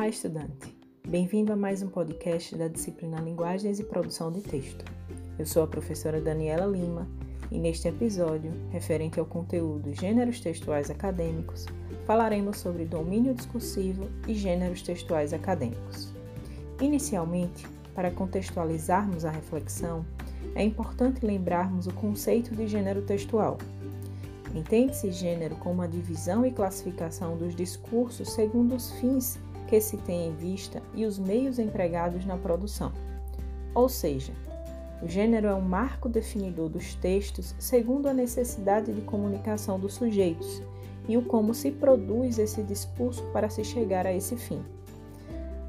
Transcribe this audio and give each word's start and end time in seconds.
Olá, 0.00 0.08
estudante! 0.08 0.74
Bem-vindo 1.06 1.52
a 1.52 1.56
mais 1.56 1.82
um 1.82 1.88
podcast 1.90 2.56
da 2.56 2.68
disciplina 2.68 3.20
Linguagens 3.20 3.78
e 3.78 3.84
Produção 3.84 4.32
de 4.32 4.40
Texto. 4.40 4.82
Eu 5.38 5.44
sou 5.44 5.62
a 5.62 5.66
professora 5.66 6.22
Daniela 6.22 6.64
Lima 6.64 7.06
e 7.52 7.58
neste 7.58 7.86
episódio, 7.86 8.50
referente 8.70 9.20
ao 9.20 9.26
conteúdo 9.26 9.94
Gêneros 9.94 10.40
Textuais 10.40 10.90
Acadêmicos, 10.90 11.66
falaremos 12.06 12.56
sobre 12.56 12.86
domínio 12.86 13.34
discursivo 13.34 14.08
e 14.26 14.32
gêneros 14.32 14.80
textuais 14.80 15.34
acadêmicos. 15.34 16.08
Inicialmente, 16.80 17.66
para 17.94 18.10
contextualizarmos 18.10 19.26
a 19.26 19.30
reflexão, 19.30 20.02
é 20.54 20.64
importante 20.64 21.26
lembrarmos 21.26 21.86
o 21.86 21.92
conceito 21.92 22.56
de 22.56 22.66
gênero 22.66 23.02
textual. 23.02 23.58
Entende-se 24.54 25.12
gênero 25.12 25.56
como 25.56 25.82
a 25.82 25.86
divisão 25.86 26.46
e 26.46 26.50
classificação 26.50 27.36
dos 27.36 27.54
discursos 27.54 28.32
segundo 28.32 28.74
os 28.74 28.92
fins 28.92 29.38
que 29.70 29.80
se 29.80 29.96
tem 29.98 30.26
em 30.26 30.34
vista 30.34 30.82
e 30.92 31.06
os 31.06 31.16
meios 31.16 31.60
empregados 31.60 32.26
na 32.26 32.36
produção. 32.36 32.92
Ou 33.72 33.88
seja, 33.88 34.32
o 35.00 35.06
gênero 35.06 35.46
é 35.46 35.54
um 35.54 35.60
marco 35.60 36.08
definidor 36.08 36.68
dos 36.68 36.94
textos 36.96 37.54
segundo 37.56 38.08
a 38.08 38.12
necessidade 38.12 38.92
de 38.92 39.00
comunicação 39.02 39.78
dos 39.78 39.94
sujeitos 39.94 40.60
e 41.08 41.16
o 41.16 41.22
como 41.22 41.54
se 41.54 41.70
produz 41.70 42.36
esse 42.38 42.64
discurso 42.64 43.22
para 43.32 43.48
se 43.48 43.62
chegar 43.62 44.06
a 44.06 44.12
esse 44.12 44.36
fim. 44.36 44.60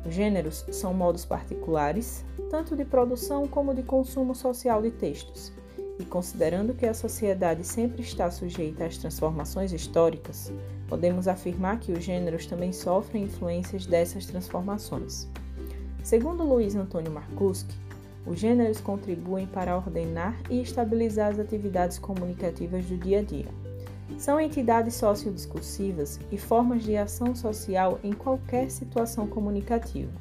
Os 0.04 0.16
gêneros 0.16 0.66
são 0.72 0.96
modos 0.96 1.24
particulares, 1.24 2.26
tanto 2.50 2.76
de 2.76 2.84
produção 2.84 3.48
como 3.48 3.74
de 3.74 3.84
consumo 3.84 4.34
social 4.34 4.82
de 4.82 4.90
textos, 4.90 5.54
e 6.00 6.06
considerando 6.06 6.74
que 6.74 6.86
a 6.86 6.94
sociedade 6.94 7.64
sempre 7.64 8.02
está 8.02 8.30
sujeita 8.32 8.86
às 8.86 8.98
transformações 8.98 9.72
históricas, 9.72 10.52
podemos 10.88 11.28
afirmar 11.28 11.80
que 11.80 11.92
os 11.92 12.04
gêneros 12.04 12.46
também 12.46 12.74
sofrem 12.74 13.24
influências 13.24 13.86
dessas 13.86 14.26
transformações. 14.26 15.28
Segundo 16.04 16.44
Luiz 16.44 16.76
Antônio 16.76 17.12
Marcuski, 17.12 17.76
os 18.26 18.40
gêneros 18.40 18.80
contribuem 18.80 19.48
para 19.48 19.76
ordenar 19.76 20.40
e 20.50 20.62
estabilizar 20.62 21.32
as 21.32 21.40
atividades 21.40 21.98
comunicativas 21.98 22.86
do 22.86 22.98
dia 22.98 23.20
a 23.20 23.24
dia. 23.24 23.48
São 24.18 24.40
entidades 24.40 24.96
sociodiscursivas 24.96 26.20
e 26.32 26.38
formas 26.38 26.84
de 26.84 26.98
ação 26.98 27.34
social 27.34 28.00
em 28.04 28.14
qualquer 28.14 28.70
situação 28.70 29.26
comunicativa. 29.28 30.12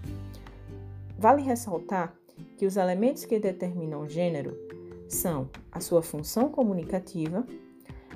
Vale 1.18 1.42
ressaltar 1.42 2.14
que 2.56 2.64
os 2.64 2.76
elementos 2.76 3.24
que 3.24 3.38
determinam 3.38 4.02
o 4.02 4.08
gênero 4.08 4.56
são 5.10 5.50
a 5.72 5.80
sua 5.80 6.02
função 6.02 6.48
comunicativa, 6.48 7.44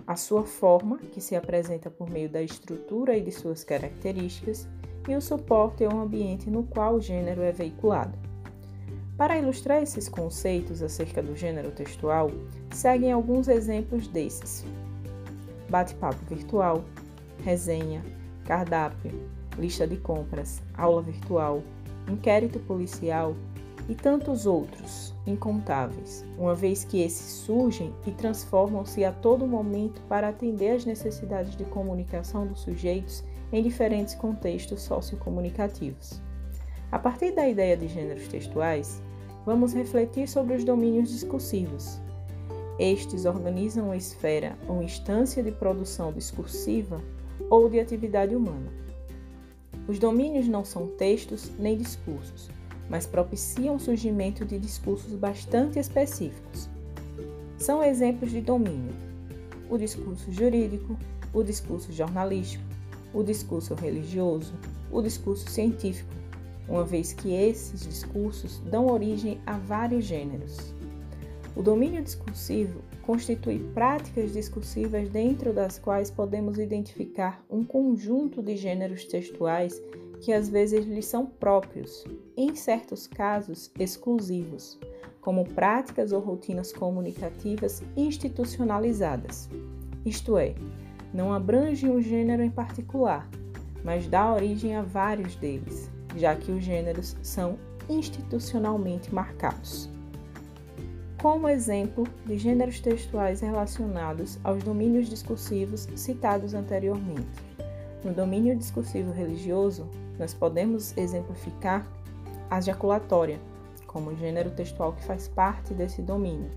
a 0.07 0.17
sua 0.17 0.45
forma, 0.45 0.99
que 0.99 1.21
se 1.21 1.35
apresenta 1.35 1.91
por 1.91 2.09
meio 2.09 2.29
da 2.29 2.43
estrutura 2.43 3.17
e 3.17 3.23
de 3.23 3.33
suas 3.33 3.65
características, 3.65 4.69
e 5.09 5.15
o 5.15 5.21
suporte 5.21 5.85
ou 5.85 5.99
ambiente 5.99 6.49
no 6.49 6.63
qual 6.63 6.95
o 6.95 7.01
gênero 7.01 7.43
é 7.43 7.53
veiculado. 7.53 8.17
Para 9.17 9.39
ilustrar 9.39 9.83
esses 9.83 10.09
conceitos 10.09 10.83
acerca 10.83 11.23
do 11.23 11.37
gênero 11.37 11.71
textual, 11.71 12.31
seguem 12.73 13.13
alguns 13.13 13.49
exemplos 13.49 14.09
desses: 14.09 14.65
bate-papo 15.69 16.25
virtual, 16.27 16.85
resenha, 17.45 18.05
cardápio, 18.45 19.13
lista 19.59 19.87
de 19.87 19.97
compras, 19.97 20.63
aula 20.77 21.03
virtual, 21.03 21.63
inquérito 22.09 22.59
policial, 22.61 23.37
e 23.89 23.95
tantos 23.95 24.47
outros, 24.47 25.15
incontáveis, 25.27 26.25
uma 26.39 26.55
vez 26.55 26.85
que 26.85 27.03
esses 27.03 27.33
surgem 27.33 27.93
e 28.07 28.11
transformam-se 28.11 29.05
a 29.05 29.13
todo 29.13 29.47
momento 29.47 30.01
para 30.09 30.29
atender 30.29 30.77
às 30.77 30.85
necessidades 30.85 31.57
de 31.57 31.65
comunicação 31.65 32.47
dos 32.47 32.61
sujeitos 32.61 33.23
em 33.53 33.63
diferentes 33.63 34.15
contextos 34.15 34.83
sociocomunicativos. 34.83 36.21
A 36.91 36.99
partir 36.99 37.33
da 37.33 37.49
ideia 37.49 37.77
de 37.77 37.89
gêneros 37.89 38.29
textuais, 38.29 39.03
vamos 39.45 39.75
refletir 39.75 40.29
sobre 40.29 40.55
os 40.55 40.65
domínios 40.65 41.11
discursivos. 41.11 42.01
Estes 42.79 43.25
organizam 43.25 43.87
uma 43.87 43.97
esfera 43.97 44.57
ou 44.67 44.83
instância 44.83 45.43
de 45.43 45.53
produção 45.53 46.13
discursiva 46.13 47.01
ou 47.51 47.69
de 47.69 47.79
atividade 47.79 48.35
humana. 48.35 48.73
Os 49.87 49.99
domínios 49.99 50.49
não 50.49 50.65
são 50.65 50.87
textos 50.87 51.53
nem 51.59 51.77
discursos, 51.77 52.49
mas 52.89 53.07
propiciam 53.07 53.77
o 53.77 53.81
surgimento 53.81 54.45
de 54.45 54.59
discursos 54.59 55.15
bastante 55.15 55.79
específicos. 55.79 56.69
São 57.59 57.83
exemplos 57.83 58.31
de 58.31 58.41
domínio: 58.41 58.93
o 59.69 59.79
discurso 59.79 60.31
jurídico, 60.33 60.99
o 61.33 61.43
discurso 61.43 61.93
jornalístico, 61.93 62.65
o 63.13 63.23
discurso 63.23 63.75
religioso, 63.75 64.55
o 64.91 65.01
discurso 65.01 65.49
científico, 65.51 66.13
uma 66.69 66.85
vez 66.85 67.13
que 67.13 67.33
esses 67.33 67.81
discursos 67.83 68.61
dão 68.71 68.87
origem 68.87 69.41
a 69.47 69.59
vários 69.59 70.05
gêneros. 70.05 70.75
O 71.57 71.63
domínio 71.63 72.03
discursivo 72.03 72.81
constitui 73.05 73.59
práticas 73.75 74.33
discursivas 74.33 75.09
dentro 75.09 75.53
das 75.53 75.79
quais 75.79 76.11
podemos 76.11 76.59
identificar 76.59 77.45
um 77.51 77.63
conjunto 77.63 78.43
de 78.43 78.57
gêneros 78.57 79.05
textuais 79.05 79.81
que 80.21 80.33
às 80.33 80.49
vezes 80.49 80.87
lhes 80.87 81.05
são 81.07 81.27
próprios, 81.27 82.05
em 82.37 82.55
certos 82.55 83.07
casos 83.07 83.71
exclusivos, 83.79 84.79
como 85.21 85.45
práticas 85.45 86.13
ou 86.13 86.21
rotinas 86.21 86.73
comunicativas 86.73 87.83
institucionalizadas. 87.97 89.51
Isto 90.05 90.39
é, 90.39 90.55
não 91.13 91.33
abrange 91.33 91.89
um 91.89 92.01
gênero 92.01 92.43
em 92.43 92.51
particular, 92.51 93.29
mas 93.85 94.07
dá 94.07 94.33
origem 94.33 94.77
a 94.77 94.83
vários 94.83 95.37
deles, 95.37 95.91
já 96.17 96.35
que 96.35 96.51
os 96.51 96.65
gêneros 96.65 97.17
são 97.23 97.59
institucionalmente 97.89 99.15
marcados. 99.15 99.94
Como 101.25 101.49
exemplo 101.49 102.07
de 102.27 102.37
gêneros 102.37 102.81
textuais 102.81 103.41
relacionados 103.41 104.39
aos 104.45 104.63
domínios 104.63 105.09
discursivos 105.09 105.89
citados 105.97 106.53
anteriormente. 106.53 107.43
No 108.05 108.13
domínio 108.13 108.55
discursivo 108.55 109.11
religioso, 109.11 109.89
nós 110.19 110.35
podemos 110.35 110.95
exemplificar 110.99 111.91
a 112.51 112.61
jaculatória, 112.61 113.41
como 113.87 114.15
gênero 114.15 114.51
textual 114.51 114.93
que 114.93 115.03
faz 115.03 115.27
parte 115.27 115.73
desse 115.73 116.03
domínio. 116.03 116.51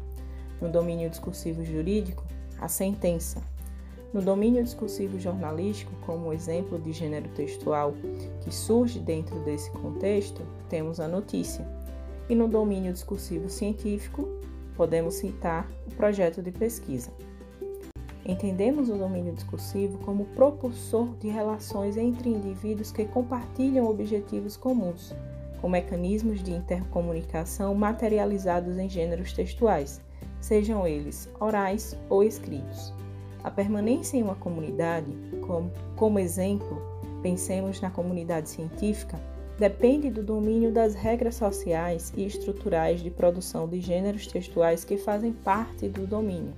No 0.60 0.68
domínio 0.68 1.10
discursivo 1.10 1.64
jurídico, 1.64 2.26
a 2.60 2.68
sentença. 2.68 3.42
No 4.14 4.22
domínio 4.22 4.62
discursivo 4.62 5.18
jornalístico, 5.18 5.94
como 6.06 6.34
exemplo 6.34 6.78
de 6.78 6.92
gênero 6.92 7.30
textual 7.30 7.94
que 8.42 8.54
surge 8.54 9.00
dentro 9.00 9.40
desse 9.46 9.72
contexto, 9.72 10.42
temos 10.68 11.00
a 11.00 11.08
notícia. 11.08 11.66
E 12.28 12.36
no 12.36 12.50
domínio 12.50 12.92
discursivo 12.92 13.48
científico, 13.48 14.37
podemos 14.78 15.16
citar 15.16 15.68
o 15.88 15.96
projeto 15.96 16.42
de 16.42 16.52
pesquisa. 16.52 17.12
Entendemos 18.26 18.90
o 18.90 18.98
domínio 18.98 19.34
discursivo 19.34 19.98
como 20.00 20.26
propulsor 20.28 21.16
de 21.18 21.28
relações 21.28 21.98
entre 21.98 22.30
indivíduos 22.30 22.92
que 22.92 23.06
compartilham 23.06 23.90
objetivos 23.90 24.56
comuns, 24.56 25.16
com 25.62 25.70
mecanismos 25.70 26.44
de 26.44 26.52
intercomunicação 26.52 27.74
materializados 27.74 28.78
em 28.78 28.88
gêneros 28.88 29.34
textuais, 29.34 30.02
sejam 30.40 30.86
eles 30.86 31.30
orais 31.40 31.98
ou 32.10 32.24
escritos. 32.24 32.94
A 33.44 33.50
permanência 33.50 34.18
em 34.18 34.24
uma 34.24 34.36
comunidade, 34.36 35.12
como, 35.42 35.72
como 35.96 36.20
exemplo, 36.20 36.82
pensemos 37.22 37.80
na 37.80 37.90
comunidade 37.90 38.50
científica, 38.50 39.18
depende 39.58 40.10
do 40.10 40.24
domínio 40.24 40.72
das 40.72 40.94
regras 40.94 41.36
sociais 41.36 42.14
e 42.16 42.26
estruturais 42.26 43.02
de 43.02 43.10
produção 43.10 43.68
de 43.68 43.82
gêneros 43.82 44.28
textuais 44.28 44.84
que 44.84 44.98
fazem 44.98 45.34
parte 45.34 45.88
do 45.88 46.06
domínio 46.06 46.54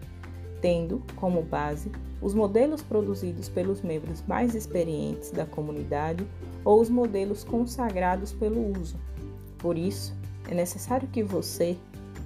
tendo 0.62 1.02
como 1.16 1.42
base 1.42 1.92
os 2.22 2.34
modelos 2.34 2.82
produzidos 2.82 3.48
pelos 3.48 3.82
membros 3.82 4.22
mais 4.28 4.54
experientes 4.56 5.32
da 5.32 5.46
comunidade 5.46 6.26
ou 6.66 6.82
os 6.82 6.90
modelos 6.90 7.44
consagrados 7.44 8.34
pelo 8.34 8.78
uso. 8.78 8.98
Por 9.58 9.78
isso, 9.78 10.14
é 10.50 10.54
necessário 10.54 11.08
que 11.08 11.24
você, 11.24 11.78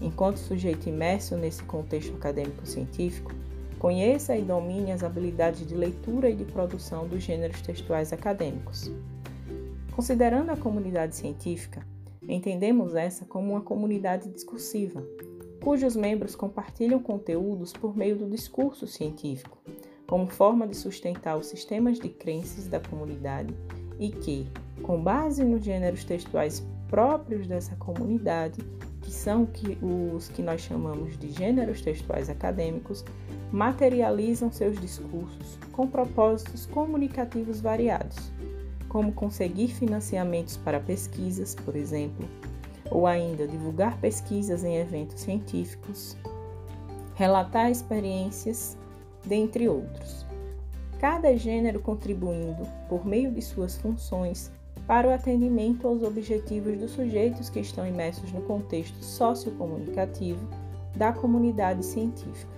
enquanto 0.02 0.38
sujeito 0.38 0.90
imerso 0.90 1.36
nesse 1.36 1.62
contexto 1.64 2.14
acadêmico-científico, 2.16 3.32
conheça 3.78 4.36
e 4.36 4.42
domine 4.42 4.92
as 4.92 5.04
habilidades 5.04 5.68
de 5.68 5.76
leitura 5.76 6.30
e 6.30 6.36
de 6.36 6.46
produção 6.46 7.08
dos 7.08 7.22
gêneros 7.22 7.62
textuais 7.62 8.12
acadêmicos. 8.12 8.92
Considerando 9.96 10.50
a 10.50 10.58
comunidade 10.58 11.16
científica, 11.16 11.86
entendemos 12.28 12.96
essa 12.96 13.26
como 13.26 13.52
uma 13.52 13.62
comunidade 13.62 14.28
discursiva, 14.28 15.04
cujos 15.62 15.96
membros 15.96 16.36
compartilham 16.36 17.00
conteúdos 17.00 17.72
por 17.72 17.96
meio 17.96 18.16
do 18.16 18.28
discurso 18.28 18.88
científico, 18.88 19.60
como 20.08 20.26
forma 20.26 20.68
de 20.68 20.76
sustentar 20.76 21.38
os 21.38 21.46
sistemas 21.46 22.00
de 22.00 22.10
crenças 22.10 22.68
da 22.68 22.80
comunidade 22.80 23.54
e 24.00 24.10
que, 24.10 24.48
com 24.82 25.00
base 25.00 25.44
nos 25.44 25.64
gêneros 25.64 26.04
textuais 26.04 26.66
próprios 26.90 27.46
dessa 27.46 27.76
comunidade, 27.76 28.62
que 29.00 29.12
são 29.12 29.48
os 30.16 30.28
que 30.28 30.42
nós 30.42 30.62
chamamos 30.62 31.20
de 31.20 31.32
gêneros 31.32 31.82
textuais 31.82 32.32
acadêmicos, 32.32 33.06
materializam 33.52 34.52
seus 34.52 34.82
discursos 34.82 35.60
com 35.72 35.88
propósitos 35.88 36.66
comunicativos 36.66 37.62
variados, 37.62 38.33
como 38.94 39.12
conseguir 39.12 39.70
financiamentos 39.70 40.56
para 40.56 40.80
pesquisas, 40.80 41.56
por 41.56 41.76
exemplo, 41.76 42.30
ou 42.92 43.08
ainda 43.08 43.48
divulgar 43.48 43.98
pesquisas 44.00 44.64
em 44.64 44.78
eventos 44.78 45.20
científicos, 45.20 46.16
relatar 47.16 47.72
experiências, 47.72 48.78
dentre 49.26 49.68
outros. 49.68 50.28
Cada 51.00 51.36
gênero 51.36 51.80
contribuindo, 51.80 52.68
por 52.88 53.04
meio 53.04 53.32
de 53.32 53.42
suas 53.42 53.76
funções, 53.76 54.52
para 54.86 55.08
o 55.08 55.12
atendimento 55.12 55.88
aos 55.88 56.04
objetivos 56.04 56.78
dos 56.78 56.92
sujeitos 56.92 57.50
que 57.50 57.62
estão 57.62 57.88
imersos 57.88 58.32
no 58.32 58.42
contexto 58.42 59.04
sociocomunicativo 59.04 60.48
da 60.96 61.12
comunidade 61.12 61.84
científica. 61.84 62.54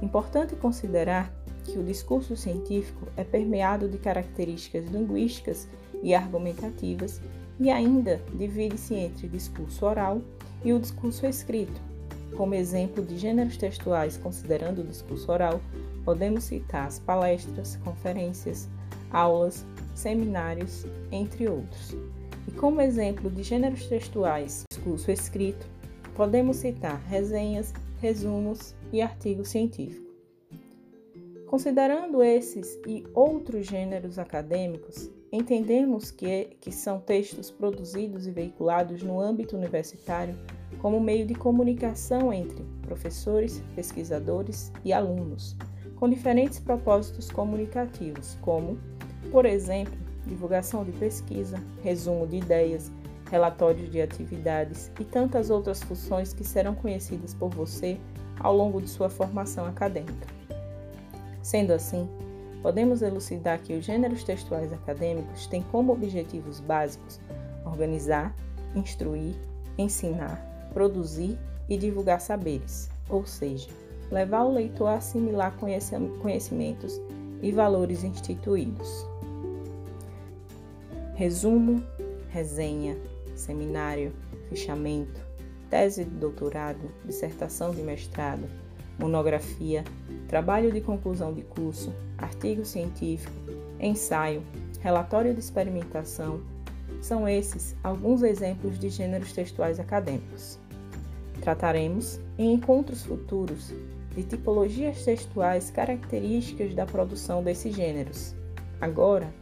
Importante 0.00 0.54
considerar 0.54 1.32
que 1.64 1.78
o 1.78 1.84
discurso 1.84 2.36
científico 2.36 3.06
é 3.16 3.24
permeado 3.24 3.88
de 3.88 3.98
características 3.98 4.86
linguísticas 4.86 5.68
e 6.02 6.14
argumentativas 6.14 7.20
e 7.60 7.70
ainda 7.70 8.20
divide-se 8.34 8.94
entre 8.94 9.28
discurso 9.28 9.86
oral 9.86 10.20
e 10.64 10.72
o 10.72 10.78
discurso 10.78 11.26
escrito. 11.26 11.80
Como 12.36 12.54
exemplo 12.54 13.04
de 13.04 13.18
gêneros 13.18 13.56
textuais 13.56 14.16
considerando 14.16 14.80
o 14.80 14.86
discurso 14.86 15.30
oral, 15.30 15.60
podemos 16.04 16.44
citar 16.44 16.86
as 16.86 16.98
palestras, 16.98 17.76
conferências, 17.84 18.68
aulas, 19.10 19.66
seminários, 19.94 20.86
entre 21.10 21.48
outros. 21.48 21.94
E 22.48 22.50
como 22.52 22.80
exemplo 22.80 23.30
de 23.30 23.42
gêneros 23.42 23.86
textuais, 23.86 24.64
discurso 24.72 25.10
escrito, 25.10 25.66
podemos 26.14 26.56
citar 26.56 27.00
resenhas, 27.08 27.72
resumos 28.00 28.74
e 28.92 29.00
artigos 29.00 29.48
científicos. 29.48 30.01
Considerando 31.52 32.22
esses 32.22 32.80
e 32.86 33.04
outros 33.12 33.66
gêneros 33.66 34.18
acadêmicos, 34.18 35.10
entendemos 35.30 36.10
que, 36.10 36.56
que 36.58 36.72
são 36.72 36.98
textos 36.98 37.50
produzidos 37.50 38.26
e 38.26 38.30
veiculados 38.30 39.02
no 39.02 39.20
âmbito 39.20 39.54
universitário 39.54 40.34
como 40.80 40.98
meio 40.98 41.26
de 41.26 41.34
comunicação 41.34 42.32
entre 42.32 42.64
professores, 42.80 43.62
pesquisadores 43.74 44.72
e 44.82 44.94
alunos, 44.94 45.54
com 45.96 46.08
diferentes 46.08 46.58
propósitos 46.58 47.30
comunicativos, 47.30 48.38
como, 48.40 48.78
por 49.30 49.44
exemplo, 49.44 49.92
divulgação 50.26 50.82
de 50.82 50.92
pesquisa, 50.92 51.62
resumo 51.82 52.26
de 52.26 52.38
ideias, 52.38 52.90
relatórios 53.30 53.90
de 53.90 54.00
atividades 54.00 54.90
e 54.98 55.04
tantas 55.04 55.50
outras 55.50 55.82
funções 55.82 56.32
que 56.32 56.44
serão 56.44 56.74
conhecidas 56.74 57.34
por 57.34 57.50
você 57.50 57.98
ao 58.40 58.56
longo 58.56 58.80
de 58.80 58.88
sua 58.88 59.10
formação 59.10 59.66
acadêmica. 59.66 60.41
Sendo 61.42 61.72
assim, 61.72 62.08
podemos 62.62 63.02
elucidar 63.02 63.60
que 63.60 63.74
os 63.74 63.84
gêneros 63.84 64.22
textuais 64.22 64.72
acadêmicos 64.72 65.46
têm 65.46 65.62
como 65.62 65.92
objetivos 65.92 66.60
básicos 66.60 67.20
organizar, 67.64 68.34
instruir, 68.74 69.34
ensinar, 69.76 70.70
produzir 70.72 71.38
e 71.68 71.76
divulgar 71.76 72.20
saberes, 72.20 72.88
ou 73.08 73.26
seja, 73.26 73.68
levar 74.10 74.44
o 74.44 74.52
leitor 74.52 74.88
a 74.88 74.94
assimilar 74.94 75.56
conhecimentos 76.20 77.00
e 77.40 77.50
valores 77.50 78.04
instituídos. 78.04 79.06
Resumo, 81.14 81.82
resenha, 82.28 82.96
seminário, 83.34 84.12
fichamento, 84.48 85.20
tese 85.68 86.04
de 86.04 86.10
doutorado, 86.10 86.90
dissertação 87.04 87.70
de 87.70 87.82
mestrado, 87.82 88.48
monografia, 88.98 89.84
trabalho 90.28 90.72
de 90.72 90.80
conclusão 90.80 91.32
de 91.32 91.42
curso, 91.42 91.92
artigo 92.18 92.64
científico, 92.64 93.32
ensaio, 93.80 94.42
relatório 94.80 95.34
de 95.34 95.40
experimentação, 95.40 96.40
são 97.00 97.28
esses 97.28 97.74
alguns 97.82 98.22
exemplos 98.22 98.78
de 98.78 98.88
gêneros 98.88 99.32
textuais 99.32 99.80
acadêmicos. 99.80 100.58
Trataremos, 101.40 102.20
em 102.38 102.52
encontros 102.54 103.02
futuros, 103.04 103.72
de 104.14 104.22
tipologias 104.22 105.04
textuais 105.04 105.70
características 105.70 106.74
da 106.74 106.86
produção 106.86 107.42
desses 107.42 107.74
gêneros. 107.74 108.34
Agora, 108.80 109.32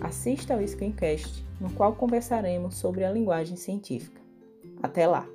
assista 0.00 0.54
ao 0.54 0.66
Screencast, 0.66 1.44
no 1.60 1.70
qual 1.70 1.94
conversaremos 1.94 2.76
sobre 2.76 3.04
a 3.04 3.12
linguagem 3.12 3.56
científica. 3.56 4.20
Até 4.82 5.06
lá! 5.06 5.26